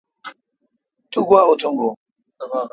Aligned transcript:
تو 1.11 1.19
گوا 1.27 1.41
اتونگون۔ 1.49 1.93